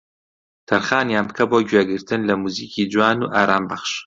تەرخانیان 0.69 1.25
بکە 1.29 1.43
بۆ 1.49 1.57
گوێگرتن 1.69 2.21
لە 2.29 2.33
موزیکی 2.41 2.89
جوان 2.93 3.17
و 3.21 3.31
ئارامبەخش 3.35 3.91